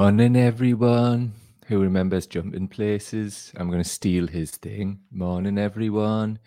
[0.00, 1.34] Morning, everyone
[1.66, 3.52] who remembers jumping places.
[3.56, 5.00] I'm going to steal his thing.
[5.12, 6.38] Morning, everyone.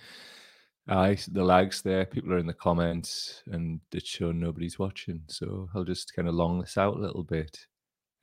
[0.89, 2.03] Aye, the lags there.
[2.03, 5.21] People are in the comments, and it's shown nobody's watching.
[5.27, 7.55] So I'll just kind of long this out a little bit.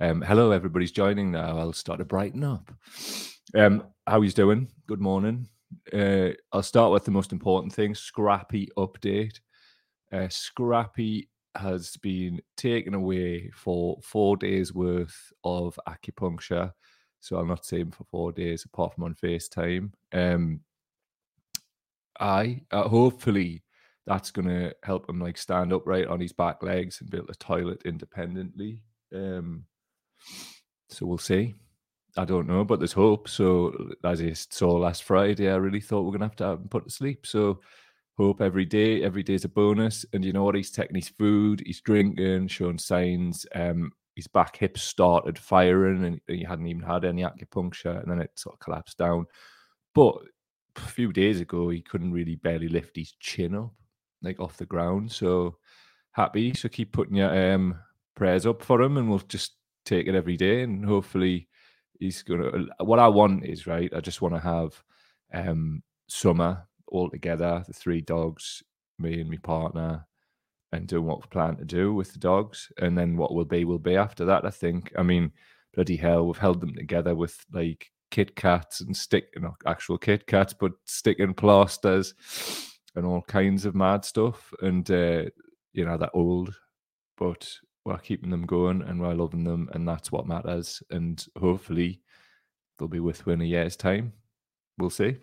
[0.00, 1.58] Um, hello, everybody's joining now.
[1.58, 2.68] I'll start to brighten up.
[3.54, 4.68] Um, how he's doing?
[4.88, 5.48] Good morning.
[5.92, 9.38] Uh, I'll start with the most important thing: Scrappy update.
[10.12, 16.72] Uh, Scrappy has been taken away for four days worth of acupuncture.
[17.20, 19.92] So I'll not see him for four days apart from on FaceTime.
[20.12, 20.60] Um,
[22.18, 23.62] I uh, hopefully
[24.06, 27.28] that's going to help him like stand upright on his back legs and be able
[27.28, 28.82] to toilet independently.
[29.14, 29.64] Um,
[30.88, 31.54] so we'll see.
[32.16, 33.28] I don't know, but there's hope.
[33.28, 36.58] So as I saw last Friday, I really thought we are gonna have to have
[36.58, 37.26] him put to sleep.
[37.26, 37.60] So
[38.40, 39.02] every day.
[39.02, 40.04] Every day is a bonus.
[40.12, 40.54] And you know what?
[40.54, 43.46] He's taking his food, he's drinking, showing signs.
[43.54, 48.20] Um, his back hips started firing, and he hadn't even had any acupuncture, and then
[48.20, 49.26] it sort of collapsed down.
[49.94, 50.16] But
[50.76, 53.72] a few days ago, he couldn't really barely lift his chin up,
[54.22, 55.10] like off the ground.
[55.12, 55.56] So
[56.12, 56.52] happy.
[56.54, 57.78] So keep putting your um,
[58.14, 59.54] prayers up for him, and we'll just
[59.86, 61.48] take it every day, and hopefully
[61.98, 62.66] he's gonna.
[62.80, 63.92] What I want is right.
[63.94, 64.82] I just want to have
[65.32, 68.62] um, summer all together, the three dogs,
[68.98, 70.06] me and my partner,
[70.72, 72.70] and doing what we plan to do with the dogs.
[72.78, 74.92] And then what will be will be after that, I think.
[74.96, 75.32] I mean,
[75.74, 80.26] bloody hell, we've held them together with like Kit Kats and stick, know, actual Kit
[80.26, 82.14] Kats, but sticking plasters
[82.94, 84.52] and all kinds of mad stuff.
[84.62, 85.24] And, uh,
[85.72, 86.54] you know, they're old,
[87.16, 87.48] but
[87.84, 89.68] we're keeping them going and we're loving them.
[89.72, 90.82] And that's what matters.
[90.90, 92.00] And hopefully
[92.78, 94.12] they'll be with in a year's time.
[94.78, 95.18] We'll see.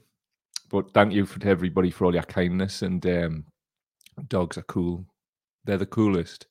[0.70, 2.82] But thank you for everybody for all your kindness.
[2.82, 3.46] And um,
[4.28, 5.06] dogs are cool.
[5.66, 6.48] They're the coolest.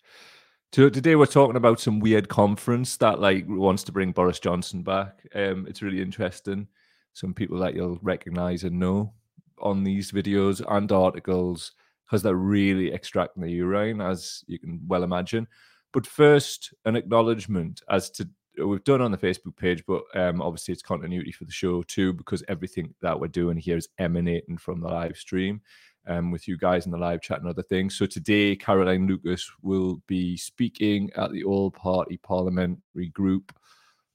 [0.72, 4.83] So today we're talking about some weird conference that like wants to bring Boris Johnson
[4.83, 5.27] back.
[5.34, 6.69] Um, it's really interesting.
[7.14, 9.15] Some people that you'll recognize and know
[9.59, 11.72] on these videos and articles
[12.05, 15.47] because they're really extracting the urine, as you can well imagine.
[15.93, 18.28] But first, an acknowledgement as to
[18.65, 22.12] we've done on the Facebook page, but um, obviously it's continuity for the show too,
[22.12, 25.61] because everything that we're doing here is emanating from the live stream.
[26.09, 27.97] Um, with you guys in the live chat and other things.
[27.97, 33.53] So today, Caroline Lucas will be speaking at the All Party Parliamentary Group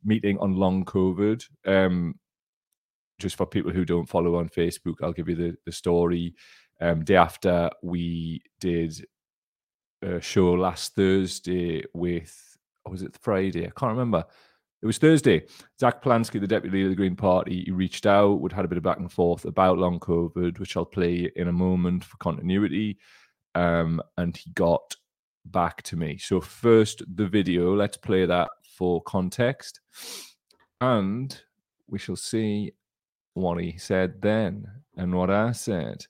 [0.02, 1.46] meeting on long COVID.
[1.66, 2.16] Um,
[3.20, 6.34] just for people who don't follow on Facebook, I'll give you the, the story.
[6.80, 9.06] Um, day after we did
[10.02, 12.51] a show last Thursday with
[12.86, 13.66] or was it Friday?
[13.66, 14.26] I can't remember.
[14.82, 15.44] It was Thursday.
[15.80, 18.68] Zack Polanski, the deputy leader of the Green Party, he reached out, We'd had a
[18.68, 22.18] bit of back and forth about long COVID, which I'll play in a moment for
[22.18, 22.98] continuity.
[23.54, 24.96] Um, and he got
[25.46, 26.18] back to me.
[26.18, 27.76] So first, the video.
[27.76, 29.82] Let's play that for context,
[30.80, 31.40] and
[31.88, 32.72] we shall see
[33.34, 34.68] what he said then
[34.98, 36.06] and what I said.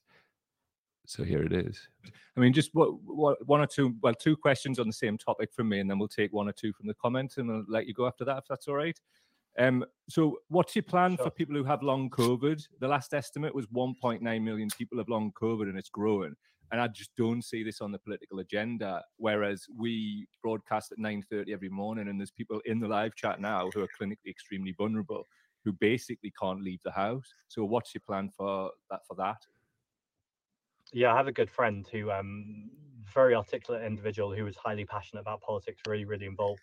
[1.06, 1.90] So here it is.
[2.38, 5.52] I mean, just what, what, one or two, well, two questions on the same topic
[5.54, 7.88] from me, and then we'll take one or two from the comments, and I'll let
[7.88, 8.98] you go after that if that's all right.
[9.60, 11.26] Um, so, what's your plan sure.
[11.26, 12.66] for people who have long COVID?
[12.80, 16.36] The last estimate was 1.9 million people have long COVID, and it's growing.
[16.72, 19.04] And I just don't see this on the political agenda.
[19.18, 23.70] Whereas we broadcast at 9:30 every morning, and there's people in the live chat now
[23.74, 25.28] who are clinically extremely vulnerable,
[25.66, 27.34] who basically can't leave the house.
[27.50, 29.02] So, what's your plan for that?
[29.06, 29.46] For that?
[30.94, 32.70] Yeah, I have a good friend who, um,
[33.14, 36.62] very articulate individual who was highly passionate about politics, really, really involved.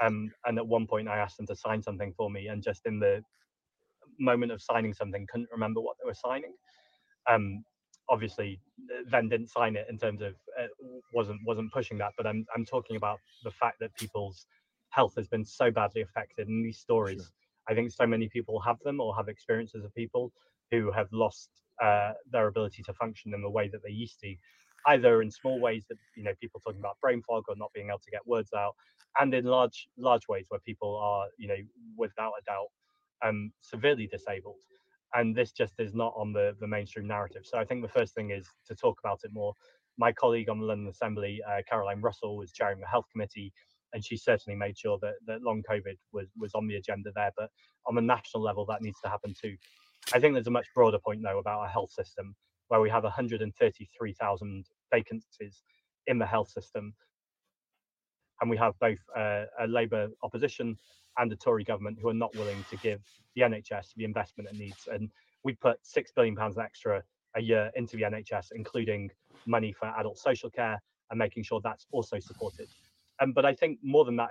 [0.00, 2.86] Um, and at one point, I asked them to sign something for me, and just
[2.86, 3.22] in the
[4.18, 6.54] moment of signing something, couldn't remember what they were signing.
[7.28, 7.64] Um,
[8.08, 8.60] obviously,
[9.10, 10.66] then didn't sign it in terms of uh,
[11.12, 12.12] wasn't wasn't pushing that.
[12.16, 14.46] But I'm I'm talking about the fact that people's
[14.90, 17.22] health has been so badly affected, and these stories.
[17.22, 17.26] Sure.
[17.68, 20.32] I think so many people have them or have experiences of people
[20.70, 21.50] who have lost
[21.82, 24.34] uh, their ability to function in the way that they used to,
[24.86, 27.88] either in small ways that you know people talking about brain fog or not being
[27.88, 28.74] able to get words out,
[29.18, 31.56] and in large large ways where people are you know
[31.96, 32.68] without a doubt
[33.22, 34.60] um, severely disabled.
[35.14, 37.42] And this just is not on the, the mainstream narrative.
[37.44, 39.54] So I think the first thing is to talk about it more.
[39.98, 43.52] My colleague on the London Assembly, uh, Caroline Russell, was chairing the health committee,
[43.92, 47.32] and she certainly made sure that, that long COVID was, was on the agenda there.
[47.36, 47.50] But
[47.86, 49.56] on the national level, that needs to happen too.
[50.12, 52.34] I think there's a much broader point, though, about our health system,
[52.68, 55.62] where we have 133,000 vacancies
[56.06, 56.94] in the health system.
[58.40, 60.76] And we have both uh, a Labour opposition
[61.18, 63.00] and a Tory government who are not willing to give
[63.36, 64.88] the NHS the investment it needs.
[64.90, 65.10] And
[65.44, 67.02] we put £6 billion extra
[67.36, 69.10] a year into the NHS, including
[69.46, 70.80] money for adult social care
[71.10, 72.68] and making sure that's also supported.
[73.20, 74.30] Um, but I think more than that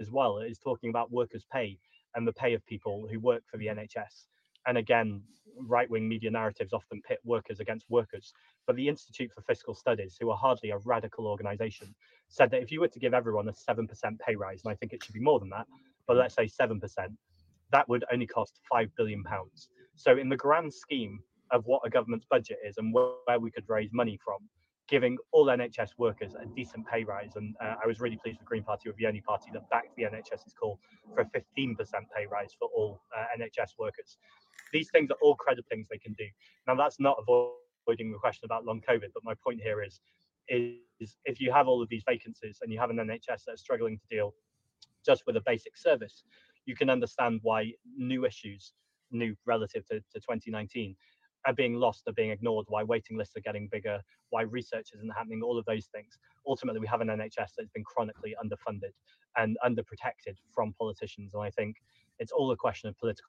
[0.00, 1.78] as well is talking about workers' pay
[2.14, 3.80] and the pay of people who work for the mm-hmm.
[3.80, 4.26] NHS.
[4.66, 5.22] And again,
[5.58, 8.32] right wing media narratives often pit workers against workers.
[8.66, 11.94] But the Institute for Fiscal Studies, who are hardly a radical organization,
[12.28, 13.86] said that if you were to give everyone a 7%
[14.18, 15.66] pay rise, and I think it should be more than that,
[16.06, 16.20] but mm-hmm.
[16.20, 16.80] let's say 7%,
[17.72, 19.22] that would only cost £5 billion.
[19.96, 21.20] So, in the grand scheme
[21.50, 24.38] of what a government's budget is and where we could raise money from,
[24.88, 27.32] giving all NHS workers a decent pay rise.
[27.36, 29.96] And uh, I was really pleased the Green Party were the only party that backed
[29.96, 30.78] the NHS's call
[31.14, 31.76] for a 15%
[32.14, 34.18] pay rise for all uh, NHS workers.
[34.72, 36.26] These things are all credible things they can do.
[36.66, 40.00] Now, that's not avoiding the question about long COVID, but my point here is,
[40.48, 43.98] is if you have all of these vacancies and you have an NHS that's struggling
[43.98, 44.34] to deal
[45.04, 46.24] just with a basic service,
[46.66, 48.74] you can understand why new issues,
[49.10, 50.96] new relative to, to 2019,
[51.46, 54.00] are being lost, are being ignored, why waiting lists are getting bigger,
[54.30, 56.18] why research isn't happening, all of those things.
[56.46, 58.92] Ultimately, we have an NHS that's been chronically underfunded
[59.36, 61.34] and underprotected from politicians.
[61.34, 61.76] And I think
[62.18, 63.24] it's all a question of political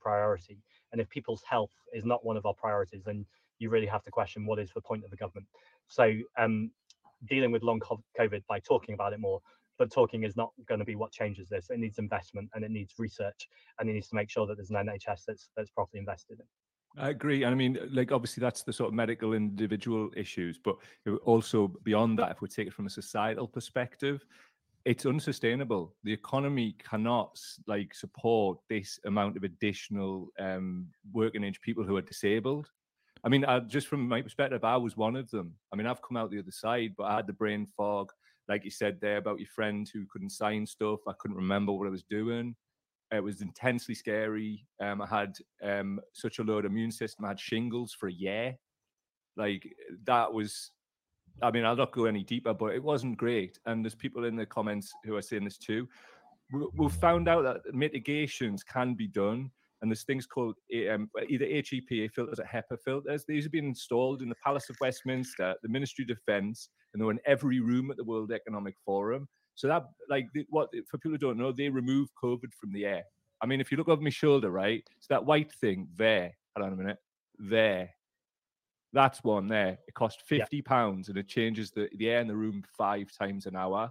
[0.00, 0.58] priority.
[0.92, 3.26] And if people's health is not one of our priorities, then
[3.58, 5.46] you really have to question what is the point of the government.
[5.88, 6.70] So um,
[7.28, 7.80] dealing with long
[8.18, 9.40] COVID by talking about it more,
[9.78, 11.70] but talking is not going to be what changes this.
[11.70, 14.70] It needs investment and it needs research, and it needs to make sure that there's
[14.70, 16.46] an NHS that's that's properly invested in.
[16.98, 20.76] I agree, and I mean, like obviously that's the sort of medical individual issues, but
[21.24, 24.24] also beyond that, if we take it from a societal perspective,
[24.84, 25.94] it's unsustainable.
[26.02, 32.02] The economy cannot like support this amount of additional um, working age people who are
[32.02, 32.68] disabled.
[33.22, 35.54] I mean, I, just from my perspective, I was one of them.
[35.72, 38.10] I mean, I've come out the other side, but I had the brain fog
[38.50, 40.98] like you said there about your friend who couldn't sign stuff.
[41.06, 42.56] I couldn't remember what I was doing.
[43.12, 44.66] It was intensely scary.
[44.80, 47.24] Um, I had um, such a low immune system.
[47.24, 48.56] I had shingles for a year.
[49.36, 49.64] Like
[50.04, 50.70] that was,
[51.42, 53.58] I mean, I'll not go any deeper, but it wasn't great.
[53.66, 55.88] And there's people in the comments who are saying this too.
[56.74, 59.50] We've found out that mitigations can be done
[59.82, 60.56] and there's things called
[60.92, 63.24] um, either HEPA filters or HEPA filters.
[63.26, 67.10] These have been installed in the Palace of Westminster, the Ministry of Defence, and they're
[67.10, 69.26] in every room at the World Economic Forum.
[69.60, 73.04] So that, like, what for people who don't know, they remove COVID from the air.
[73.42, 76.32] I mean, if you look over my shoulder, right, it's that white thing there.
[76.56, 76.96] Hold on a minute,
[77.38, 77.90] there.
[78.94, 79.78] That's one there.
[79.86, 83.44] It cost fifty pounds, and it changes the, the air in the room five times
[83.44, 83.90] an hour.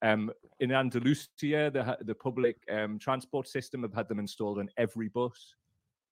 [0.00, 0.30] Um,
[0.60, 5.56] in Andalusia, the, the public um, transport system have had them installed on every bus.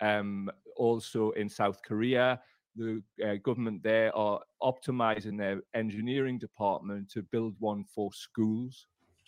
[0.01, 2.41] Um, also in South Korea,
[2.79, 8.87] the uh, government there are optimizing their engineering department to build one for schools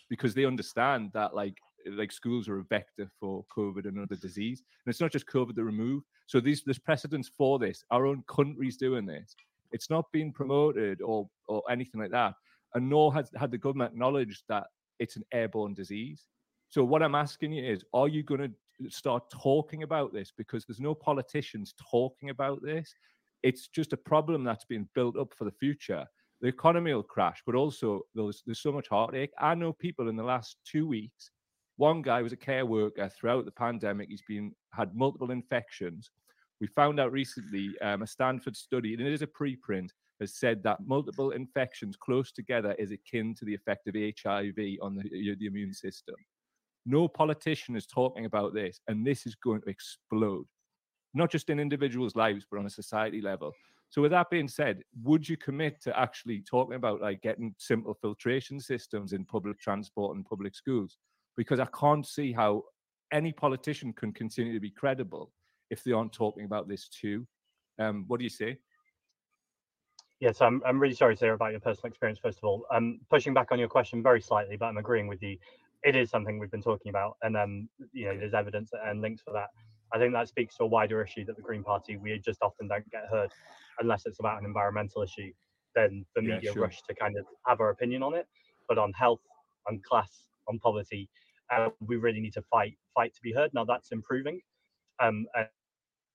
[0.09, 1.57] because they understand that like
[1.97, 4.61] like schools are a vector for COVID and other disease.
[4.85, 6.03] And it's not just COVID they remove.
[6.27, 7.83] So these there's precedence for this.
[7.91, 9.35] Our own country's doing this.
[9.71, 12.35] It's not being promoted or or anything like that
[12.73, 14.67] and nor has had the government acknowledged that
[14.99, 16.27] it's an airborne disease.
[16.69, 20.31] So what I'm asking you is, are you going to start talking about this?
[20.35, 22.93] Because there's no politicians talking about this.
[23.43, 26.05] It's just a problem that's been built up for the future.
[26.41, 29.31] The economy will crash, but also there's, there's so much heartache.
[29.39, 31.31] I know people in the last two weeks.
[31.77, 34.09] One guy was a care worker throughout the pandemic.
[34.09, 36.09] He's been had multiple infections.
[36.59, 39.89] We found out recently um, a Stanford study, and it is a preprint,
[40.19, 44.95] has said that multiple infections close together is akin to the effect of HIV on
[44.95, 46.15] the, the immune system.
[46.85, 50.45] No politician is talking about this, and this is going to explode,
[51.13, 53.53] not just in individuals' lives, but on a society level.
[53.89, 57.93] So, with that being said, would you commit to actually talking about like getting simple
[57.93, 60.97] filtration systems in public transport and public schools?
[61.35, 62.63] Because I can't see how
[63.11, 65.31] any politician can continue to be credible
[65.69, 67.27] if they aren't talking about this too.
[67.79, 68.57] Um, what do you say?
[70.21, 72.65] Yes, I'm, I'm really sorry hear about your personal experience, first of all.
[72.71, 75.37] I'm pushing back on your question very slightly, but I'm agreeing with you.
[75.83, 79.23] It is something we've been talking about, and um, you know, there's evidence and links
[79.23, 79.47] for that.
[79.93, 82.67] I think that speaks to a wider issue that the Green Party we just often
[82.67, 83.31] don't get heard,
[83.79, 85.31] unless it's about an environmental issue.
[85.75, 86.63] Then the media yeah, sure.
[86.63, 88.27] rush to kind of have our opinion on it,
[88.67, 89.21] but on health,
[89.67, 91.09] on class, on poverty,
[91.49, 93.53] uh, we really need to fight, fight to be heard.
[93.53, 94.41] Now that's improving,
[94.99, 95.25] um,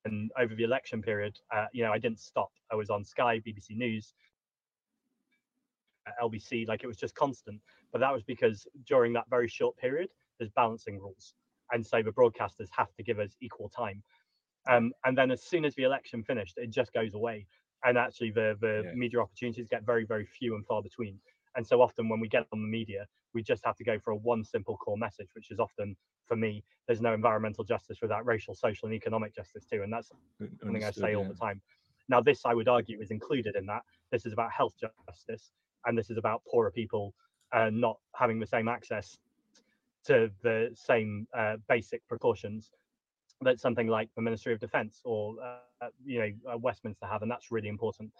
[0.06, 2.50] and over the election period, uh, you know, I didn't stop.
[2.72, 4.14] I was on Sky, BBC News,
[6.06, 7.60] uh, LBC, like it was just constant.
[7.92, 11.34] But that was because during that very short period, there's balancing rules,
[11.72, 14.02] and so the broadcasters have to give us equal time.
[14.68, 17.46] Um, and then as soon as the election finished, it just goes away,
[17.84, 18.92] and actually the the yeah.
[18.94, 21.18] media opportunities get very very few and far between.
[21.54, 24.10] And so often when we get on the media, we just have to go for
[24.10, 25.96] a one simple core message, which is often
[26.26, 29.82] for me, there's no environmental justice without racial, social, and economic justice too.
[29.82, 30.10] And that's
[30.60, 31.16] something I say yeah.
[31.16, 31.60] all the time.
[32.08, 33.82] Now, this I would argue is included in that.
[34.12, 35.50] This is about health justice,
[35.84, 37.14] and this is about poorer people
[37.52, 39.16] uh, not having the same access
[40.06, 42.70] to the same uh, basic precautions
[43.42, 47.30] that something like the Ministry of Defence or uh, you know uh, Westminster have, and
[47.30, 48.10] that's really important.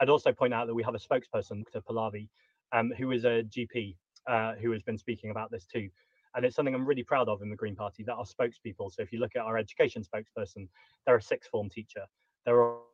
[0.00, 1.80] I'd also point out that we have a spokesperson, Dr.
[1.80, 2.28] Pallavi,
[2.72, 5.88] um, who is a GP uh, who has been speaking about this too.
[6.34, 8.92] And it's something I'm really proud of in the Green Party that our spokespeople.
[8.92, 10.68] So if you look at our education spokesperson,
[11.06, 12.04] they're a sixth form teacher.
[12.44, 12.84] They're all...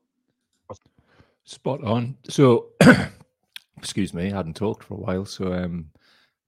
[1.45, 2.17] spot on.
[2.29, 2.69] So,
[3.77, 5.91] excuse me, I hadn't talked for a while, so um,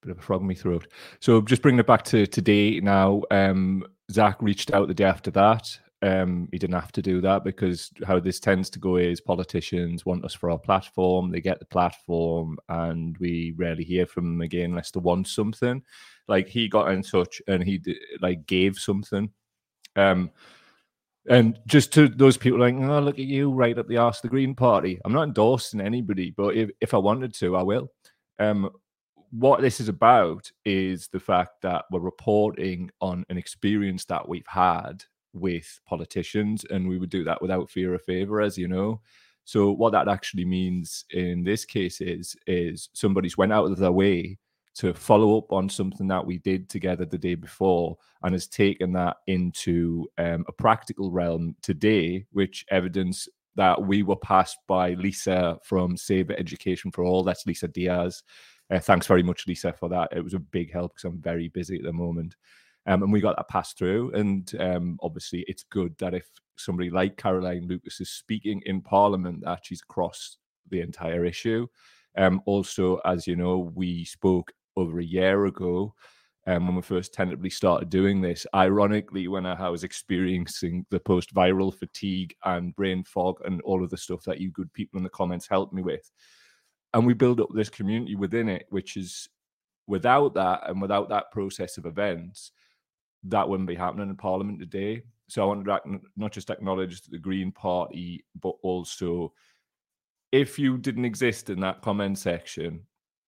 [0.06, 0.86] bit of a frog in my throat.
[1.20, 3.22] So just bringing it back to today now.
[3.30, 5.78] Um, Zack reached out the day after that.
[6.02, 10.04] Um, he didn't have to do that because how this tends to go is politicians
[10.04, 14.40] want us for our platform, they get the platform, and we rarely hear from them
[14.42, 15.82] again unless they want something.
[16.28, 17.82] Like he got in touch and he
[18.20, 19.30] like gave something.
[19.96, 20.30] Um,
[21.28, 24.22] and just to those people like, oh, look at you, right up the arse of
[24.22, 25.00] the Green Party.
[25.04, 27.90] I'm not endorsing anybody, but if, if I wanted to, I will.
[28.38, 28.70] Um,
[29.30, 34.46] what this is about is the fact that we're reporting on an experience that we've
[34.46, 39.00] had with politicians, and we would do that without fear or favor, as you know.
[39.44, 43.92] So what that actually means in this case is is somebody's went out of their
[43.92, 44.38] way
[44.76, 48.92] to follow up on something that we did together the day before and has taken
[48.92, 55.58] that into um, a practical realm today, which evidence that we were passed by Lisa
[55.64, 57.24] from Save Education for All.
[57.24, 58.22] That's Lisa Diaz.
[58.70, 60.08] Uh, thanks very much, Lisa, for that.
[60.12, 62.34] It was a big help because I'm very busy at the moment.
[62.86, 64.12] Um, and we got that passed through.
[64.12, 69.42] And um, obviously, it's good that if somebody like Caroline Lucas is speaking in Parliament,
[69.44, 70.38] that she's across
[70.70, 71.66] the entire issue.
[72.16, 75.94] Um, also, as you know, we spoke over a year ago
[76.46, 78.46] um, when we first tentatively started doing this.
[78.54, 83.90] Ironically, when I was experiencing the post viral fatigue and brain fog and all of
[83.90, 86.10] the stuff that you good people in the comments helped me with
[86.96, 89.28] and we build up this community within it which is
[89.86, 92.52] without that and without that process of events
[93.22, 95.02] that wouldn't be happening in parliament today.
[95.28, 99.34] So i want to not just acknowledge the green party but also
[100.32, 102.80] if you didn't exist in that comment section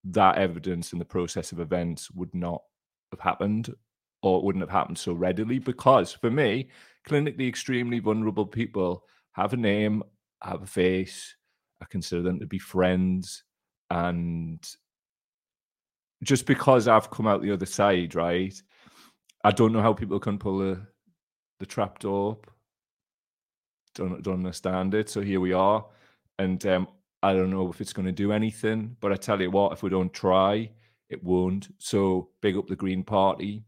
[0.04, 2.62] that evidence in the process of events would not
[3.12, 3.74] have happened
[4.22, 6.68] or wouldn't have happened so readily because for me
[7.06, 10.02] clinically extremely vulnerable people have a name
[10.42, 11.36] have a face
[11.82, 13.44] i consider them to be friends
[13.90, 14.66] and
[16.22, 18.60] just because I've come out the other side, right?
[19.44, 20.80] I don't know how people can pull the
[21.60, 22.50] the trap door up.
[23.94, 25.08] Don't don't understand it.
[25.08, 25.84] So here we are,
[26.38, 26.88] and um,
[27.22, 28.96] I don't know if it's going to do anything.
[29.00, 30.70] But I tell you what, if we don't try,
[31.08, 31.68] it won't.
[31.78, 33.64] So big up the Green Party.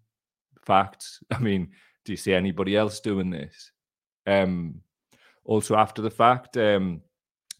[0.64, 1.22] Facts.
[1.30, 1.70] I mean,
[2.04, 3.72] do you see anybody else doing this?
[4.26, 4.82] Um,
[5.44, 7.00] also after the fact, um,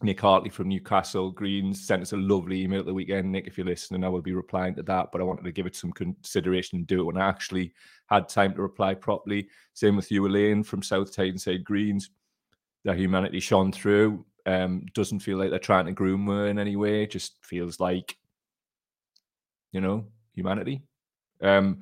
[0.02, 3.30] Nick Hartley from Newcastle Greens sent us a lovely email at the weekend.
[3.30, 5.66] Nick, if you're listening, I will be replying to that, but I wanted to give
[5.66, 7.74] it some consideration and do it when I actually
[8.06, 9.48] had time to reply properly.
[9.74, 12.10] Same with you, Elaine from South Tyneside Greens.
[12.84, 14.24] The humanity shone through.
[14.46, 17.06] Um, doesn't feel like they're trying to groom her in any way.
[17.06, 18.16] Just feels like,
[19.70, 20.80] you know, humanity.
[21.42, 21.80] Um,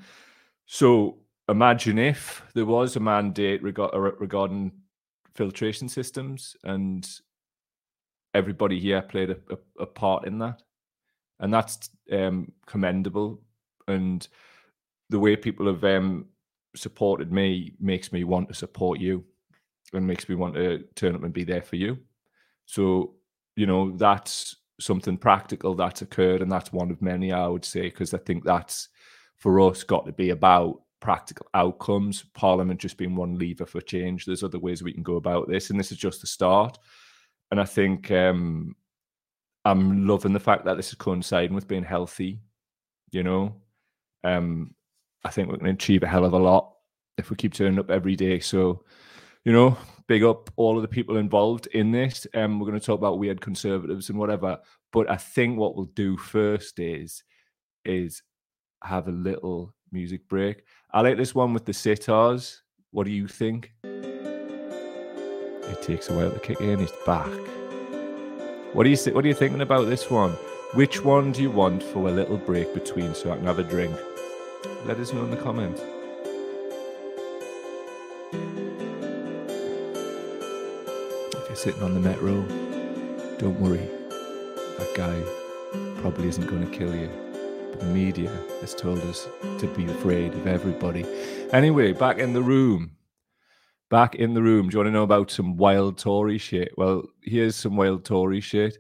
[0.67, 4.73] so imagine if there was a mandate regarding
[5.37, 7.09] filtration systems and
[8.35, 10.62] everybody here played a, a, a part in that,
[11.40, 13.40] and that's um, commendable.
[13.87, 14.26] And
[15.11, 16.26] the way people have um,
[16.76, 19.25] supported me makes me want to support you,
[19.92, 21.99] and makes me want to turn up and be there for you.
[22.66, 23.14] So
[23.56, 27.82] you know that's something practical that's occurred, and that's one of many I would say
[27.82, 28.88] because I think that's
[29.37, 32.25] for us got to be about practical outcomes.
[32.35, 34.25] Parliament just being one lever for change.
[34.25, 36.78] There's other ways we can go about this, and this is just the start
[37.50, 38.76] and I think um,
[39.64, 42.40] I'm loving the fact that this is coinciding with being healthy.
[43.11, 43.55] You know,
[44.25, 44.75] um,
[45.25, 46.73] I think we're going to achieve a hell of a lot
[47.17, 48.40] if we keep turning up every day.
[48.40, 48.85] So,
[49.45, 49.76] you know,
[50.07, 52.26] big up all of the people involved in this.
[52.35, 54.59] Um, we're going to talk about weird conservatives and whatever.
[54.93, 57.23] But I think what we'll do first is
[57.85, 58.23] is
[58.83, 60.64] have a little music break.
[60.93, 62.59] I like this one with the sitars.
[62.90, 63.73] What do you think?
[65.69, 66.79] It takes a while to kick in.
[66.79, 67.29] He's back.
[68.73, 70.33] What are you What are you thinking about this one?
[70.75, 73.65] Which one do you want for a little break between so I can have a
[73.65, 73.97] drink?
[74.85, 75.81] Let us know in the comments.
[81.35, 82.43] If you're sitting on the metro,
[83.39, 83.89] don't worry.
[84.79, 85.23] That guy
[86.01, 87.11] probably isn't going to kill you.
[87.79, 89.27] The media has told us
[89.61, 91.07] to be afraid of everybody.
[91.53, 92.91] Anyway, back in the room
[93.90, 94.68] back in the room.
[94.68, 96.73] Do you want to know about some wild Tory shit?
[96.76, 98.78] Well, here's some wild Tory shit.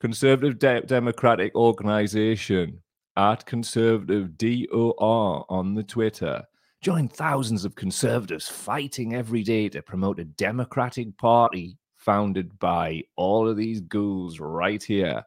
[0.00, 2.80] Conservative De- Democratic Organisation
[3.16, 6.42] at conservative DOR on the Twitter.
[6.80, 13.46] Join thousands of conservatives fighting every day to promote a democratic party founded by all
[13.46, 15.22] of these ghouls right here.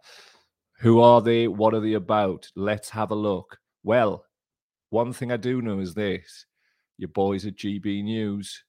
[0.80, 1.48] Who are they?
[1.48, 2.50] What are they about?
[2.56, 3.58] Let's have a look.
[3.84, 4.26] Well,
[4.90, 6.46] one thing I do know is this
[6.98, 8.64] your boys at GB News,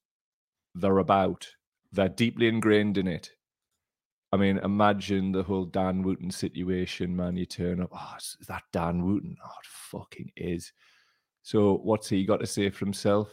[0.74, 1.46] they're about,
[1.92, 3.30] they're deeply ingrained in it.
[4.32, 7.36] I mean, imagine the whole Dan Wootton situation, man.
[7.36, 9.36] You turn up, oh, is that Dan Wootton?
[9.44, 10.72] Oh, it fucking is.
[11.42, 13.28] So, what's he got to say for himself?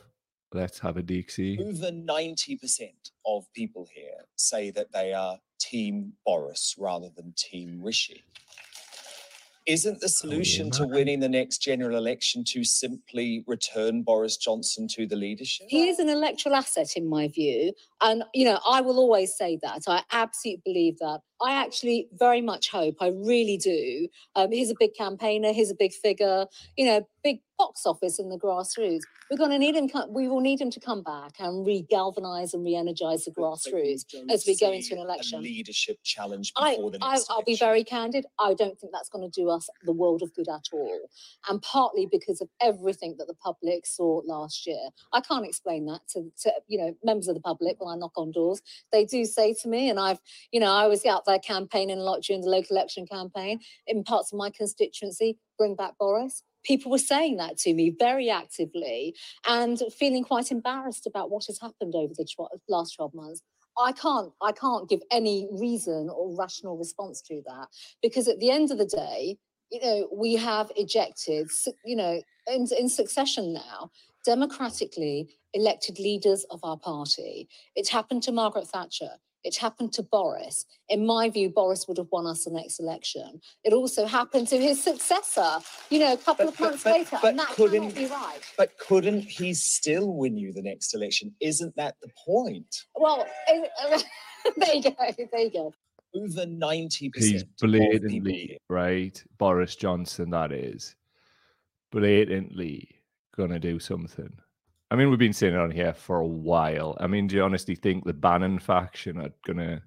[0.53, 1.57] Let's have a Dixie.
[1.59, 2.91] Over 90%
[3.25, 8.23] of people here say that they are Team Boris rather than Team Rishi.
[9.67, 14.87] Isn't the solution oh, to winning the next general election to simply return Boris Johnson
[14.89, 15.67] to the leadership?
[15.69, 17.73] He is an electoral asset, in my view.
[18.01, 19.83] And, you know, I will always say that.
[19.87, 21.21] I absolutely believe that.
[21.41, 24.07] I actually very much hope, I really do.
[24.35, 26.45] Um, he's a big campaigner, he's a big figure,
[26.77, 29.03] you know, big box office in the grassroots.
[29.29, 29.87] We're going to need him.
[30.09, 34.57] We will need him to come back and re-galvanize and re-energize the grassroots as we
[34.57, 35.43] go into an election.
[35.43, 38.25] leadership challenge I, I, will be very candid.
[38.39, 41.01] I don't think that's going to do us the world of good at all,
[41.47, 44.89] and partly because of everything that the public saw last year.
[45.13, 48.13] I can't explain that to, to you know members of the public when I knock
[48.17, 48.59] on doors.
[48.91, 50.19] They do say to me, and I've
[50.51, 54.03] you know I was out there campaigning a lot during the local election campaign in
[54.03, 55.37] parts of my constituency.
[55.59, 59.15] Bring back Boris people were saying that to me very actively
[59.47, 62.25] and feeling quite embarrassed about what has happened over the
[62.69, 63.41] last 12 months.
[63.77, 67.69] I can't i can't give any reason or rational response to that
[68.01, 69.37] because at the end of the day
[69.71, 71.49] you know we have ejected
[71.85, 73.89] you know in, in succession now
[74.25, 77.49] democratically elected leaders of our party.
[77.75, 79.11] It happened to margaret thatcher
[79.43, 80.65] it happened to Boris.
[80.89, 83.41] In my view, Boris would have won us the next election.
[83.63, 87.19] It also happened to his successor, you know, a couple but, of months but, later,
[87.21, 88.39] but, and that couldn't be right.
[88.57, 91.33] But couldn't he still win you the next election?
[91.41, 92.85] Isn't that the point?
[92.95, 93.25] Well,
[94.57, 94.95] there you go.
[95.31, 95.73] There you go.
[96.13, 97.11] Over 90%.
[97.15, 99.23] He's blatantly, right?
[99.37, 100.95] Boris Johnson, that is,
[101.91, 102.89] blatantly
[103.35, 104.31] going to do something.
[104.91, 106.97] I mean, we've been it on here for a while.
[106.99, 109.81] I mean, do you honestly think the Bannon faction are gonna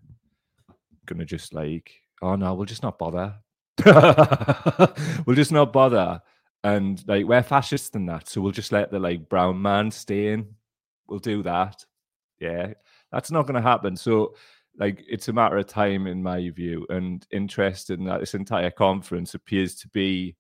[1.04, 3.34] gonna just like, oh no, we'll just not bother.
[3.84, 6.22] we'll just not bother.
[6.64, 10.32] And like we're fascists than that, so we'll just let the like brown man stay
[10.32, 10.54] in.
[11.06, 11.84] We'll do that.
[12.40, 12.72] Yeah.
[13.12, 13.96] That's not gonna happen.
[13.98, 14.34] So
[14.78, 16.86] like it's a matter of time in my view.
[16.88, 20.36] And interesting that this entire conference appears to be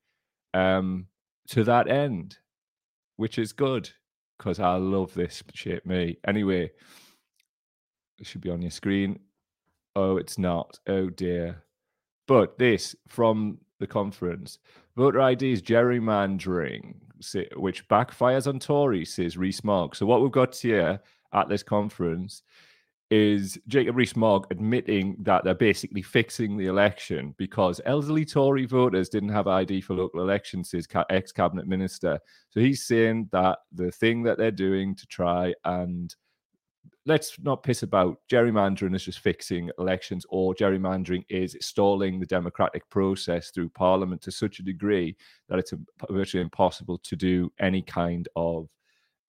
[0.54, 1.06] um
[1.48, 2.38] to that end,
[3.16, 3.90] which is good
[4.44, 6.18] because I love this shit, me.
[6.26, 6.70] Anyway,
[8.18, 9.20] it should be on your screen.
[9.96, 10.78] Oh, it's not.
[10.86, 11.64] Oh dear.
[12.28, 14.58] But this from the conference
[14.96, 16.96] voter IDs gerrymandering,
[17.56, 19.96] which backfires on Tories, says Rees-Mogg.
[19.96, 21.00] So what we've got here
[21.32, 22.42] at this conference
[23.10, 29.28] is Jacob Rees-Mogg admitting that they're basically fixing the election because elderly Tory voters didn't
[29.28, 32.18] have ID for local elections, says ex-cabinet minister.
[32.50, 36.14] So he's saying that the thing that they're doing to try and
[37.06, 42.88] let's not piss about gerrymandering is just fixing elections or gerrymandering is stalling the democratic
[42.88, 45.14] process through parliament to such a degree
[45.48, 45.74] that it's
[46.10, 48.68] virtually impossible to do any kind of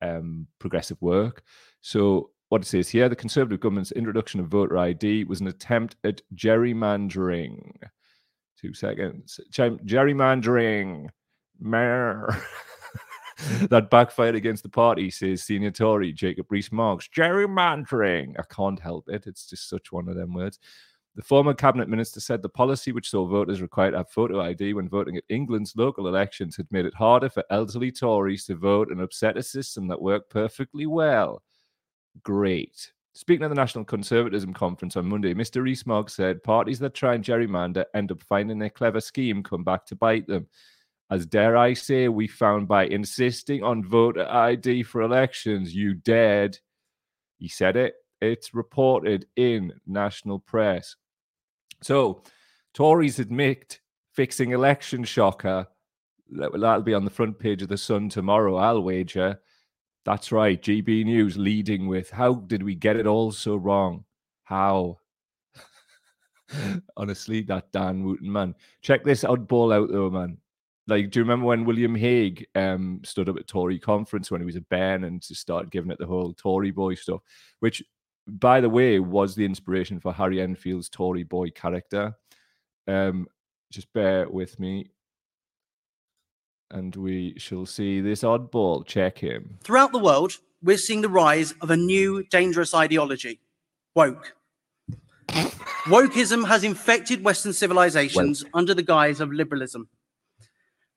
[0.02, 1.44] um, progressive work.
[1.82, 5.95] So what it says here the Conservative government's introduction of voter ID was an attempt
[6.03, 7.71] at gerrymandering.
[8.60, 9.39] Two seconds.
[9.51, 11.10] Gerrymandering.
[11.60, 12.36] Mayor.
[13.69, 17.01] that backfired against the party, says senior Tory Jacob Rees-Mogg.
[17.15, 18.39] Gerrymandering.
[18.39, 19.27] I can't help it.
[19.27, 20.60] It's just such one of them words.
[21.15, 24.73] The former cabinet minister said the policy which saw voters required to have photo ID
[24.73, 28.91] when voting at England's local elections had made it harder for elderly Tories to vote
[28.91, 31.41] and upset a system that worked perfectly well
[32.23, 32.91] great.
[33.13, 35.63] Speaking at the National Conservatism Conference on Monday, Mr.
[35.63, 39.86] Rees-Mogg said parties that try and gerrymander end up finding their clever scheme come back
[39.86, 40.47] to bite them.
[41.10, 46.60] As dare I say, we found by insisting on voter ID for elections, you dared.
[47.38, 47.93] He said it.
[48.21, 50.95] It's reported in national press.
[51.84, 52.23] So,
[52.73, 53.80] Tories admit
[54.13, 55.67] fixing election shocker.
[56.32, 59.39] That'll be on the front page of the Sun tomorrow, I'll wager.
[60.06, 60.62] That's right.
[60.62, 64.06] GB News leading with How did we get it all so wrong?
[64.44, 65.00] How?
[66.98, 68.54] Honestly, that Dan Wootton, man.
[68.82, 70.38] Check this oddball out, though, man.
[70.88, 74.46] Like, do you remember when William Hague um, stood up at Tory conference when he
[74.46, 77.22] was a Ben and just started giving it the whole Tory boy stuff,
[77.60, 77.84] which,
[78.28, 82.13] by the way, was the inspiration for Harry Enfield's Tory boy character.
[82.88, 83.26] Um,
[83.72, 84.91] just bear with me.
[86.71, 88.86] And we shall see this oddball.
[88.86, 89.58] Check him.
[89.63, 93.39] Throughout the world, we're seeing the rise of a new dangerous ideology
[93.93, 94.34] woke.
[95.86, 99.88] Wokeism has infected Western civilizations under the guise of liberalism.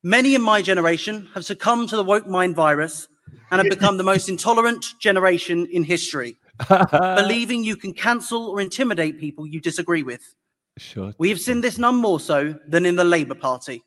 [0.03, 3.09] Many in my generation have succumbed to the woke mind virus
[3.51, 6.39] and have become the most intolerant generation in history,
[6.91, 10.35] believing you can cancel or intimidate people you disagree with.
[10.79, 13.83] Shut We have seen this none more so than in the Labour Party,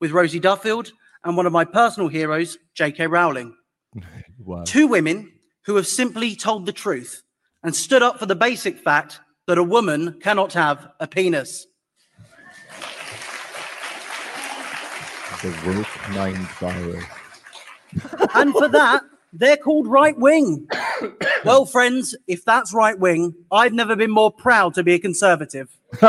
[0.00, 0.92] with Rosie Duffield
[1.26, 3.08] and one of my personal heroes, J.K.
[3.08, 3.54] Rowling.
[4.38, 4.62] wow.
[4.64, 5.32] Two women
[5.64, 7.22] who have simply told the truth
[7.64, 11.66] and stood up for the basic fact that a woman cannot have a penis.
[15.42, 17.04] The woke mind virus.
[18.34, 20.68] And for that, they're called right wing.
[21.44, 25.68] Well, friends, if that's right wing, I've never been more proud to be a conservative.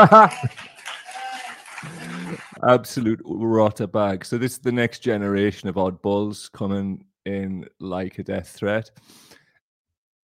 [2.66, 4.24] Absolute rotter bag.
[4.24, 8.90] So this is the next generation of oddballs coming in like a death threat.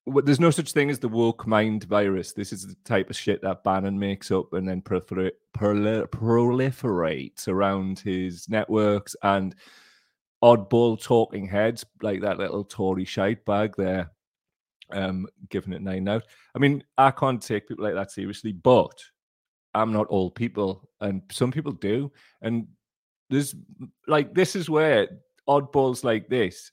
[0.07, 2.33] There's no such thing as the woke mind virus.
[2.33, 7.49] This is the type of shit that Bannon makes up and then prolifer- proli- proliferates
[7.49, 9.55] around his networks and
[10.43, 14.11] oddball talking heads, like that little Tory shite bag there,
[14.91, 16.25] um, giving it nine out.
[16.55, 19.03] I mean, I can't take people like that seriously, but
[19.75, 22.13] I'm not all people, and some people do.
[22.43, 22.69] And
[23.31, 23.55] there's
[24.07, 25.09] like this is where
[25.49, 26.71] oddballs like this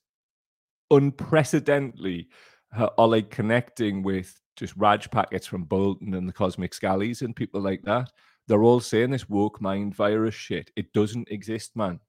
[0.91, 2.29] unprecedentedly
[2.75, 7.61] are like connecting with just Raj packets from Bolton and the Cosmic Scallies and people
[7.61, 8.11] like that.
[8.47, 10.71] They're all saying this woke mind virus shit.
[10.75, 11.99] It doesn't exist, man,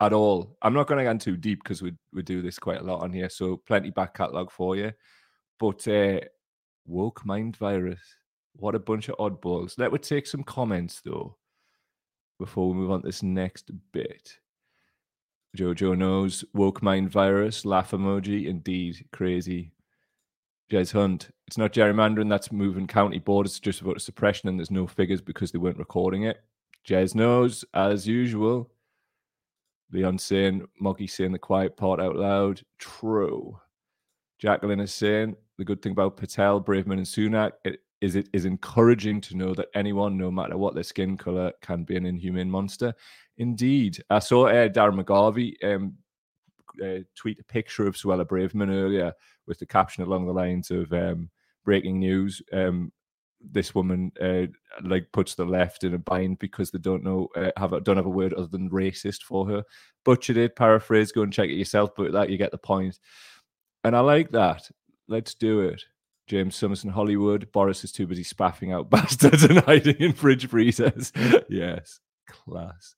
[0.00, 0.56] at all.
[0.62, 3.02] I'm not going to get too deep because we we do this quite a lot
[3.02, 4.92] on here, so plenty back catalogue for you.
[5.58, 6.20] But uh,
[6.86, 8.00] woke mind virus,
[8.56, 9.78] what a bunch of oddballs.
[9.78, 11.36] Let me take some comments though
[12.38, 14.38] before we move on to this next bit.
[15.56, 19.72] Jojo knows woke mind virus, laugh emoji, indeed crazy.
[20.70, 24.70] Jez Hunt, it's not gerrymandering that's moving county borders, it's just about suppression, and there's
[24.70, 26.42] no figures because they weren't recording it.
[26.88, 28.70] Jez knows, as usual.
[29.92, 32.62] Leon saying, Moggy saying the quiet part out loud.
[32.78, 33.60] True.
[34.38, 38.44] Jacqueline is saying the good thing about Patel, Braverman, and Sunak it, is it is
[38.44, 42.50] encouraging to know that anyone, no matter what their skin color, can be an inhumane
[42.50, 42.92] monster.
[43.38, 45.94] Indeed, I saw uh, Darren McGarvey um,
[46.84, 49.12] uh, tweet a picture of Suella Braverman earlier
[49.46, 51.30] with the caption along the lines of um,
[51.64, 52.92] "breaking news." Um,
[53.40, 54.46] this woman uh,
[54.82, 57.96] like puts the left in a bind because they don't know uh, have a, don't
[57.96, 59.64] have a word other than racist for her.
[60.04, 61.10] Butchered it, paraphrase.
[61.10, 62.98] Go and check it yourself, but that you get the point.
[63.82, 64.70] And I like that.
[65.08, 65.82] Let's do it.
[66.26, 67.50] James Summerson, Hollywood.
[67.52, 71.12] Boris is too busy spaffing out bastards and hiding in fridge freezers.
[71.48, 72.94] yes, class.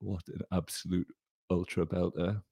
[0.00, 1.08] What an absolute
[1.50, 2.42] ultra belter.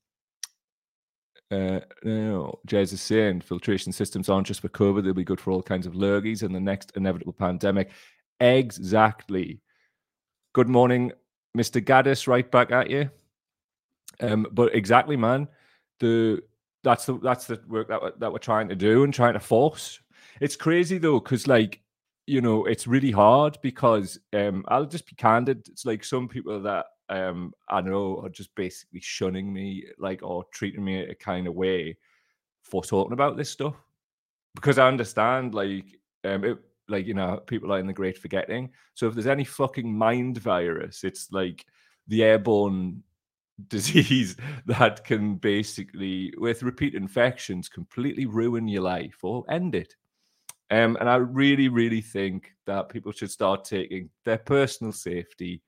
[1.50, 5.50] Uh, no, Jez is saying filtration systems aren't just for COVID, they'll be good for
[5.50, 7.90] all kinds of lurgies and the next inevitable pandemic.
[8.38, 9.61] Exactly.
[10.52, 11.12] Good morning,
[11.56, 11.82] Mr.
[11.82, 13.11] Gaddis, right back at you.
[14.20, 15.48] Um, but exactly, man.
[16.00, 16.42] The
[16.82, 19.40] that's the that's the work that we're, that we're trying to do and trying to
[19.40, 20.00] force.
[20.40, 21.80] It's crazy though, because like
[22.26, 25.66] you know, it's really hard because um, I'll just be candid.
[25.66, 30.44] It's like some people that um, I know are just basically shunning me, like or
[30.52, 31.96] treating me a kind of way
[32.62, 33.74] for talking about this stuff
[34.54, 35.86] because I understand, like,
[36.24, 38.70] um, it, like you know, people are in the great forgetting.
[38.92, 41.64] So if there's any fucking mind virus, it's like
[42.08, 43.02] the airborne
[43.66, 49.94] disease that can basically, with repeat infections, completely ruin your life or end it.
[50.70, 55.62] Um, and I really, really think that people should start taking their personal safety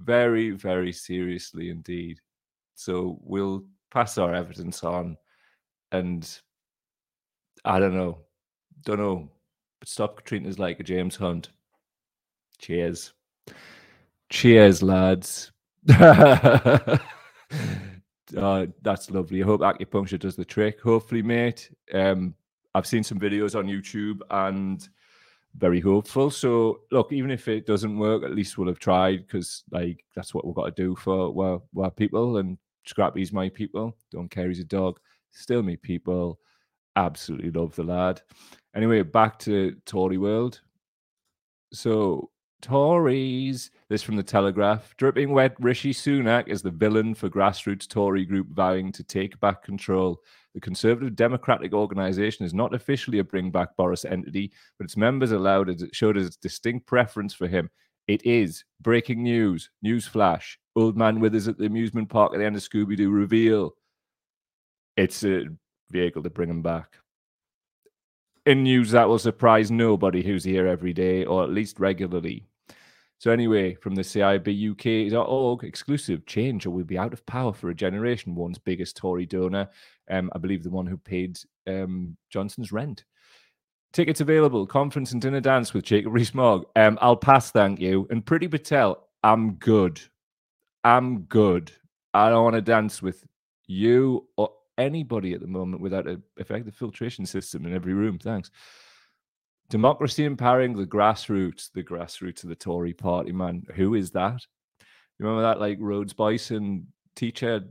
[0.00, 2.20] very, very seriously indeed.
[2.74, 5.16] So we'll pass our evidence on,
[5.92, 6.28] and
[7.64, 8.18] I don't know,
[8.84, 9.30] don't know,
[9.78, 11.50] but stop treating us like a James Hunt.
[12.58, 13.12] Cheers,
[14.30, 15.52] cheers, lads.
[18.34, 19.42] Uh, that's lovely.
[19.42, 20.80] I hope acupuncture does the trick.
[20.80, 21.70] Hopefully, mate.
[21.92, 22.34] Um,
[22.74, 24.88] I've seen some videos on YouTube and
[25.56, 26.30] very hopeful.
[26.30, 30.34] So, look, even if it doesn't work, at least we'll have tried because, like, that's
[30.34, 32.38] what we've got to do for well, our people.
[32.38, 33.96] And Scrappy's my people.
[34.10, 34.98] Don't care he's a dog.
[35.30, 36.40] Still me people.
[36.96, 38.22] Absolutely love the lad.
[38.74, 40.60] Anyway, back to Tory world.
[41.72, 42.30] So,
[42.64, 43.70] Tories.
[43.90, 44.96] This from the Telegraph.
[44.96, 49.62] Dripping wet Rishi Sunak is the villain for grassroots Tory group vowing to take back
[49.62, 50.22] control.
[50.54, 55.32] The Conservative Democratic Organisation is not officially a bring back Boris entity, but its members
[55.32, 57.68] allowed it showed its distinct preference for him.
[58.08, 59.68] It is breaking news.
[59.82, 60.58] News flash.
[60.74, 63.74] Old Man Withers at the amusement park at the end of Scooby Doo reveal.
[64.96, 65.44] It's a
[65.90, 66.96] vehicle to bring him back.
[68.46, 72.46] In news that will surprise nobody who's here every day or at least regularly.
[73.18, 77.74] So anyway, from the CIB exclusive change or we'll be out of power for a
[77.74, 78.34] generation.
[78.34, 79.68] One's biggest Tory donor,
[80.10, 83.04] um, I believe the one who paid um, Johnson's rent.
[83.92, 84.66] Tickets available.
[84.66, 86.66] Conference and dinner dance with Jacob Rees-Mogg.
[86.76, 88.06] Um, I'll pass, thank you.
[88.10, 90.00] And Priti Patel, I'm good.
[90.82, 91.70] I'm good.
[92.12, 93.24] I don't want to dance with
[93.66, 98.18] you or anybody at the moment without an effective filtration system in every room.
[98.18, 98.50] Thanks.
[99.70, 103.64] Democracy empowering the grassroots, the grassroots of the Tory party, man.
[103.74, 104.40] Who is that?
[105.18, 107.64] You remember that like Rhodes Boyson teacher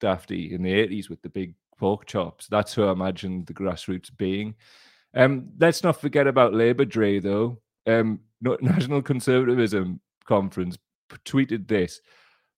[0.00, 2.46] dafty in the 80s with the big pork chops?
[2.46, 4.54] That's who I imagine the grassroots being.
[5.14, 7.60] Um, let's not forget about Labour Dre, though.
[7.86, 10.78] Um, National Conservatism Conference
[11.24, 12.00] tweeted this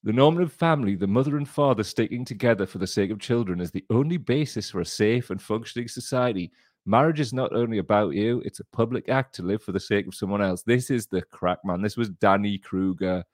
[0.02, 3.72] the normative family, the mother and father sticking together for the sake of children, is
[3.72, 6.52] the only basis for a safe and functioning society.
[6.86, 10.06] Marriage is not only about you, it's a public act to live for the sake
[10.06, 10.62] of someone else.
[10.62, 11.82] This is the crack, man.
[11.82, 13.24] This was Danny Kruger,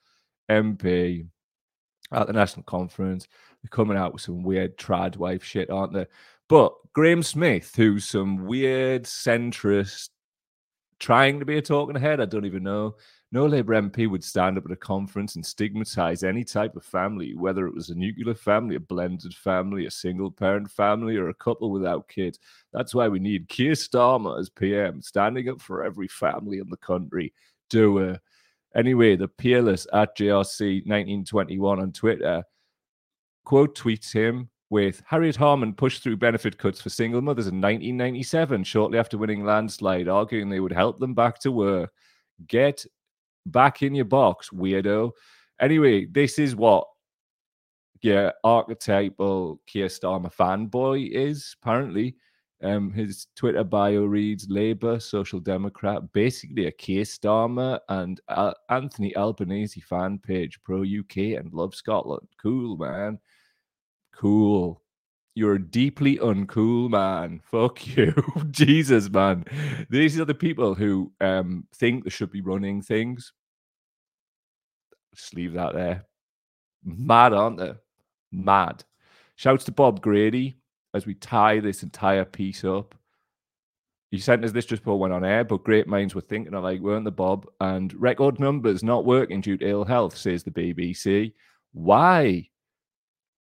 [0.51, 1.27] MP,
[2.13, 3.29] at the National Conference.
[3.63, 6.07] They're coming out with some weird trad wife shit, aren't they?
[6.49, 10.09] But Graham Smith, who's some weird centrist,
[10.99, 12.97] trying to be a talking head, I don't even know,
[13.33, 17.35] no Labour MP would stand up at a conference and stigmatise any type of family,
[17.35, 21.35] whether it was a nuclear family, a blended family, a single parent family, or a
[21.35, 22.39] couple without kids.
[22.75, 26.77] That's why we need Keir Starmer as PM, standing up for every family in the
[26.77, 27.33] country.
[27.71, 28.21] Do it.
[28.75, 32.45] Anyway, the peerless at JRC1921 on Twitter
[33.45, 38.65] quote tweets him with Harriet Harman pushed through benefit cuts for single mothers in 1997,
[38.65, 41.91] shortly after winning landslide, arguing they would help them back to work.
[42.47, 42.85] Get
[43.47, 45.13] back in your box, weirdo.
[45.61, 46.87] Anyway, this is what
[48.01, 52.17] your archetypal Keir Starmer fanboy is, apparently.
[52.63, 59.17] Um, his Twitter bio reads Labour, Social Democrat, basically a Keir Starmer and uh, Anthony
[59.17, 62.29] Albanese fan page, pro UK and love Scotland.
[62.41, 63.19] Cool, man.
[64.13, 64.82] Cool.
[65.35, 67.41] You're a deeply uncool man.
[67.51, 68.15] Fuck you.
[68.51, 69.45] Jesus, man.
[69.89, 73.33] These are the people who um, think they should be running things.
[75.15, 76.07] Just leave that there.
[76.85, 77.73] Mad, aren't they?
[78.31, 78.85] Mad.
[79.37, 80.59] Shouts to Bob Grady
[80.95, 82.95] as we tie this entire piece up.
[84.11, 86.81] He sent us this just before went on air, but great minds were thinking alike,
[86.81, 87.47] weren't the Bob?
[87.61, 91.33] And record numbers not working due to ill health, says the BBC.
[91.73, 92.51] Why?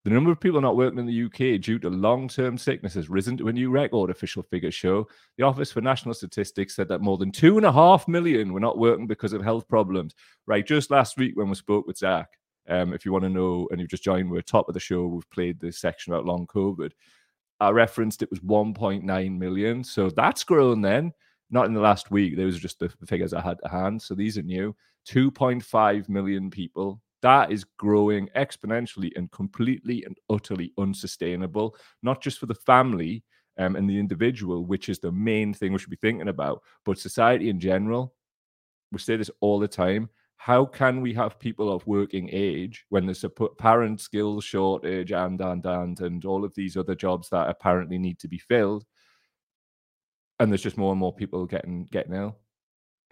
[0.05, 3.09] The number of people not working in the UK due to long term sickness has
[3.09, 5.07] risen to a new record, official figures show.
[5.39, 8.59] The Office for National Statistics said that more than two and a half million were
[8.59, 10.15] not working because of health problems.
[10.47, 12.31] Right, just last week when we spoke with Zack,
[12.69, 15.07] um, if you want to know and you've just joined, we're top of the show.
[15.07, 16.91] We've played this section about long COVID.
[17.61, 19.85] I referenced it was 1.9 million.
[19.85, 21.13] So that's grown then.
[21.51, 22.37] Not in the last week.
[22.37, 24.03] Those are just the figures I had to hand.
[24.03, 24.75] So these are new.
[25.07, 32.47] 2.5 million people that is growing exponentially and completely and utterly unsustainable, not just for
[32.47, 33.23] the family
[33.59, 36.99] um, and the individual, which is the main thing we should be thinking about, but
[36.99, 38.15] society in general.
[38.91, 40.11] We say this all the time.
[40.37, 45.41] How can we have people of working age when there's a parent skills shortage and
[45.41, 48.85] and and and all of these other jobs that apparently need to be filled,
[50.41, 52.42] and there's just more and more people getting getting ill?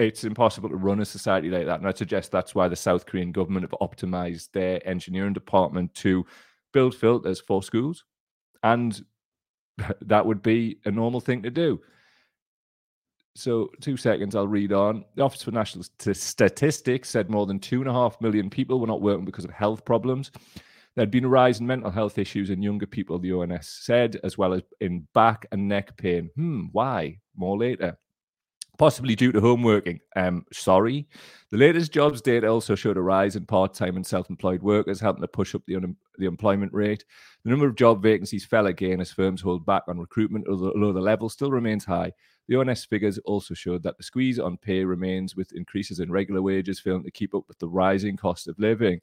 [0.01, 1.79] It's impossible to run a society like that.
[1.79, 6.25] And I suggest that's why the South Korean government have optimized their engineering department to
[6.73, 8.05] build filters for schools.
[8.63, 9.01] And
[10.01, 11.81] that would be a normal thing to do.
[13.37, 15.05] So, two seconds, I'll read on.
[15.15, 18.89] The Office for National Statistics said more than two and a half million people were
[18.89, 20.33] not working because of health problems.
[20.97, 24.19] There had been a rise in mental health issues in younger people, the ONS said,
[24.25, 26.31] as well as in back and neck pain.
[26.35, 27.21] Hmm, why?
[27.37, 27.97] More later
[28.81, 30.01] possibly due to home working.
[30.17, 31.07] Um, sorry.
[31.51, 35.29] The latest jobs data also showed a rise in part-time and self-employed workers, helping to
[35.29, 37.05] push up the, un- the employment rate.
[37.45, 40.99] The number of job vacancies fell again as firms hold back on recruitment, although the
[40.99, 42.11] level still remains high.
[42.49, 46.41] The ONS figures also showed that the squeeze on pay remains, with increases in regular
[46.41, 49.03] wages failing to keep up with the rising cost of living.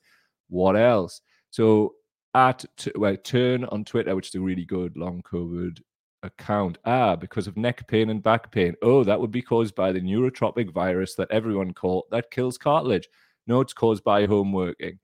[0.49, 1.21] What else?
[1.51, 1.93] So
[2.33, 5.81] at t- well, turn on Twitter, which is a really good long COVID
[6.23, 6.77] account.
[6.85, 8.75] Ah, because of neck pain and back pain.
[8.81, 13.07] Oh, that would be caused by the neurotropic virus that everyone caught that kills cartilage.
[13.45, 14.99] No, it's caused by home working.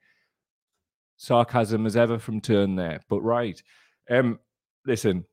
[1.18, 3.62] Sarcasm as ever from turn there, but right.
[4.10, 4.40] Um,
[4.86, 5.26] listen,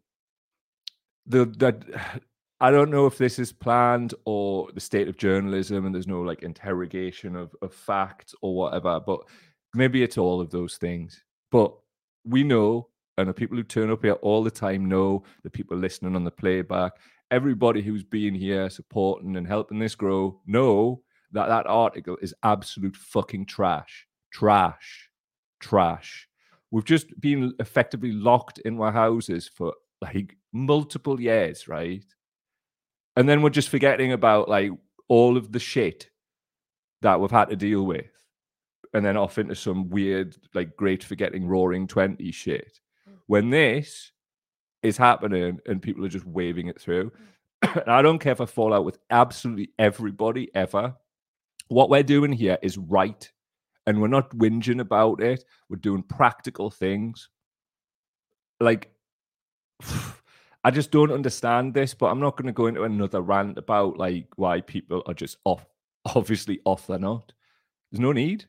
[1.27, 1.85] the that
[2.63, 6.21] I don't know if this is planned or the state of journalism, and there's no
[6.21, 9.01] like interrogation of of facts or whatever.
[9.01, 9.21] But
[9.75, 11.23] Maybe it's all of those things.
[11.51, 11.75] But
[12.25, 12.89] we know,
[13.21, 16.25] and the people who turn up here all the time know, the people listening on
[16.25, 16.93] the playback,
[17.31, 21.03] everybody who's been here supporting and helping this grow know
[21.33, 24.07] that that article is absolute fucking trash.
[24.33, 25.09] Trash.
[25.61, 26.29] Trash.
[26.71, 32.05] We've just been effectively locked in our houses for like multiple years, right?
[33.17, 34.71] And then we're just forgetting about like
[35.09, 36.09] all of the shit
[37.03, 38.11] that we've had to deal with.
[38.93, 42.81] And then off into some weird, like great forgetting roaring 20 shit.
[43.31, 44.11] When this
[44.83, 47.13] is happening and people are just waving it through.
[47.63, 47.77] Mm.
[47.83, 50.97] and I don't care if I fall out with absolutely everybody ever.
[51.69, 53.31] What we're doing here is right.
[53.87, 55.45] And we're not whinging about it.
[55.69, 57.29] We're doing practical things.
[58.59, 58.91] Like,
[60.65, 63.97] I just don't understand this, but I'm not going to go into another rant about
[63.97, 65.65] like why people are just off,
[66.17, 67.33] obviously off they're not.
[67.93, 68.47] There's no need.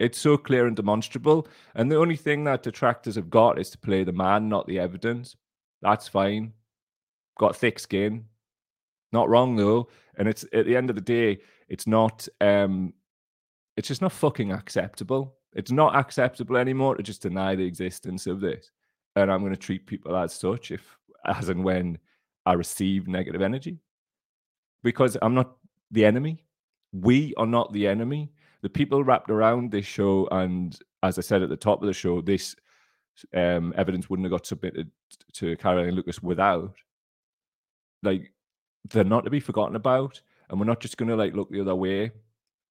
[0.00, 1.46] It's so clear and demonstrable.
[1.74, 4.78] And the only thing that detractors have got is to play the man, not the
[4.78, 5.36] evidence.
[5.82, 6.54] That's fine.
[7.38, 8.24] Got thick skin.
[9.12, 9.88] Not wrong though.
[10.16, 12.94] And it's at the end of the day, it's not um
[13.76, 15.36] it's just not fucking acceptable.
[15.52, 18.70] It's not acceptable anymore to just deny the existence of this.
[19.16, 21.98] And I'm going to treat people as such if as and when
[22.46, 23.80] I receive negative energy.
[24.82, 25.56] Because I'm not
[25.90, 26.42] the enemy.
[26.92, 28.32] We are not the enemy.
[28.62, 31.94] The people wrapped around this show, and as I said at the top of the
[31.94, 32.54] show, this
[33.34, 34.90] um, evidence wouldn't have got submitted
[35.34, 36.74] to Caroline Lucas without.
[38.02, 38.32] Like,
[38.88, 41.60] they're not to be forgotten about, and we're not just going to like look the
[41.60, 42.10] other way.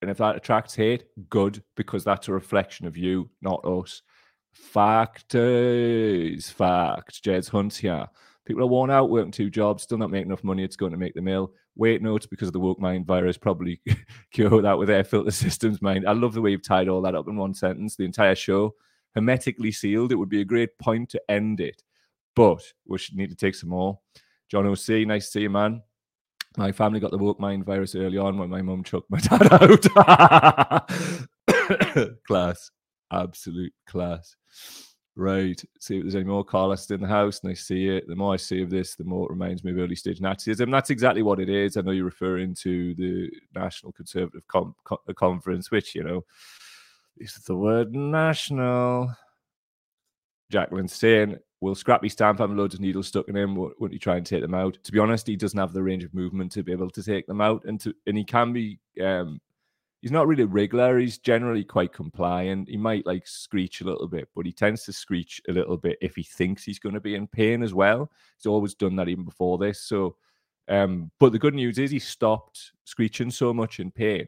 [0.02, 4.02] And if that attracts hate, good, because that's a reflection of you, not us.
[4.54, 7.20] Factors, facts.
[7.20, 8.08] Jez Hunt here.
[8.46, 10.64] People are worn out, working two jobs, still not making enough money.
[10.64, 11.54] It's going to make the mill.
[11.80, 13.38] Wait, notes because of the woke mind virus.
[13.38, 13.80] Probably
[14.34, 16.06] cure that with air filter systems, mind.
[16.06, 17.96] I love the way you've tied all that up in one sentence.
[17.96, 18.76] The entire show
[19.16, 20.12] hermetically sealed.
[20.12, 21.82] It would be a great point to end it,
[22.36, 23.98] but we should need to take some more.
[24.50, 25.82] John O.C., nice to see you, man.
[26.58, 29.54] My family got the woke mind virus early on when my mum chucked my dad
[29.54, 30.90] out.
[32.28, 32.72] class,
[33.10, 34.36] absolute class.
[35.20, 35.62] Right.
[35.82, 38.08] See if there's any more Carlos in the house, and I see it.
[38.08, 40.72] The more I see of this, the more it reminds me of early stage Nazism.
[40.72, 41.76] That's exactly what it is.
[41.76, 46.24] I know you're referring to the National Conservative Com- Co- Conference, which you know
[47.18, 49.14] is the word national.
[50.54, 53.56] Jacqueline's saying, Will Scrappy Stamp have loads of needles stuck in him?
[53.58, 54.78] Wouldn't he try and take them out?
[54.86, 57.28] To be honest, he doesn't have the range of movement to be able to take
[57.28, 59.42] them out, and to and he can be um,
[60.02, 61.00] he's not really a wriggler.
[61.00, 62.70] He's generally quite compliant.
[62.70, 65.98] He might like screech a little bit, but he tends to screech a little bit
[66.02, 68.10] if he thinks he's going to be in pain as well.
[68.38, 69.82] He's always done that even before this.
[69.82, 70.16] So,
[70.68, 74.28] um, but the good news is he stopped screeching so much in pain,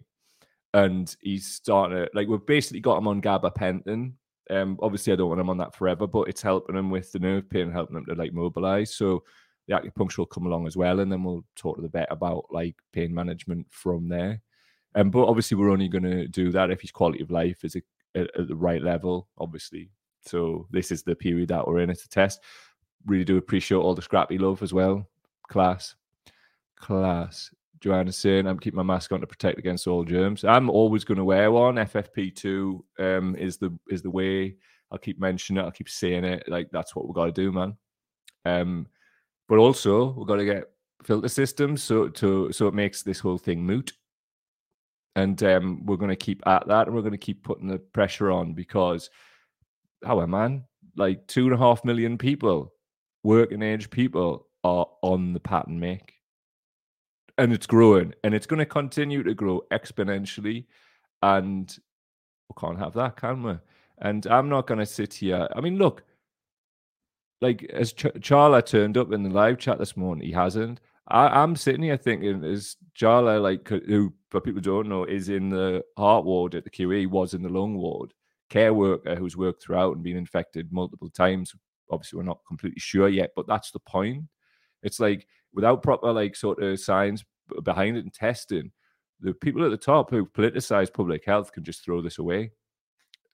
[0.73, 4.13] and he's starting to like we've basically got him on gabapentin.
[4.49, 7.19] Um, obviously, I don't want him on that forever, but it's helping him with the
[7.19, 8.93] nerve pain, helping him to like mobilize.
[8.93, 9.23] So
[9.67, 12.45] the acupuncture will come along as well, and then we'll talk to the vet about
[12.49, 14.41] like pain management from there.
[14.95, 17.75] Um, but obviously, we're only going to do that if his quality of life is
[17.75, 17.81] a,
[18.15, 19.89] at, at the right level, obviously.
[20.21, 21.89] So this is the period that we're in.
[21.89, 22.41] It's a test.
[23.05, 25.07] Really do appreciate all the scrappy love as well.
[25.47, 25.95] Class,
[26.75, 27.53] class.
[27.79, 30.43] Joanna's saying I'm keeping my mask on to protect against all germs.
[30.43, 31.75] I'm always going to wear one.
[31.75, 34.55] FFP2 um, is the is the way.
[34.91, 35.65] I'll keep mentioning it.
[35.65, 36.43] I'll keep saying it.
[36.47, 37.75] Like that's what we've got to do, man.
[38.45, 38.87] Um,
[39.47, 40.71] but also we've got to get
[41.03, 43.91] filter systems so to so it makes this whole thing moot
[45.15, 47.79] and um, we're going to keep at that and we're going to keep putting the
[47.79, 49.09] pressure on because
[50.05, 50.63] our man
[50.95, 52.73] like two and a half million people
[53.23, 56.13] working age people are on the pattern make
[57.37, 60.65] and it's growing and it's going to continue to grow exponentially
[61.21, 61.77] and
[62.49, 63.53] we can't have that can we?
[63.99, 66.03] And i'm not going to sit here i mean look
[67.41, 70.79] like as Ch- Charla turned up in the live chat this morning he hasn't
[71.11, 75.49] I, am sitting here thinking, is Charla like who for people don't know is in
[75.49, 78.13] the heart ward at the QE, was in the lung ward,
[78.49, 81.53] care worker who's worked throughout and been infected multiple times.
[81.89, 84.23] Obviously, we're not completely sure yet, but that's the point.
[84.83, 87.23] It's like without proper like sort of science
[87.63, 88.71] behind it and testing,
[89.19, 92.51] the people at the top who politicize public health can just throw this away,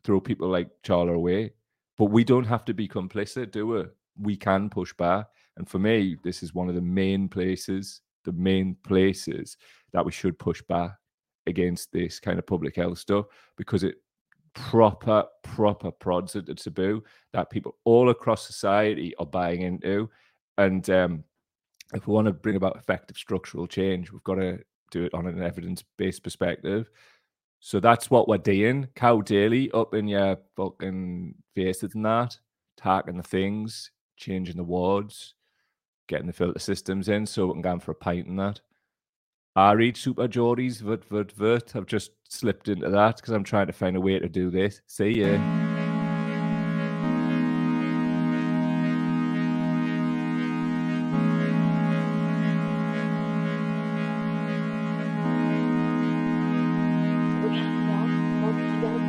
[0.03, 1.51] throw people like Charla away.
[1.97, 3.83] But we don't have to be complicit, do we?
[4.19, 5.27] We can push back.
[5.57, 9.57] And for me, this is one of the main places, the main places
[9.93, 10.91] that we should push back
[11.47, 13.25] against this kind of public health stuff
[13.57, 13.95] because it
[14.53, 17.03] proper, proper prods at the taboo
[17.33, 20.09] that people all across society are buying into.
[20.57, 21.23] And um,
[21.93, 24.59] if we want to bring about effective structural change, we've got to
[24.91, 26.89] do it on an evidence based perspective.
[27.59, 28.87] So that's what we're doing.
[28.95, 32.37] Cow daily up in your fucking faces and that,
[32.77, 35.33] talking the things, changing the wards,
[36.07, 38.61] getting the filter systems in so we can go for a pint and that.
[39.55, 41.75] I read Super Geordies, vert, vert, vert.
[41.75, 44.81] I've just slipped into that because I'm trying to find a way to do this.
[44.85, 45.66] See ya.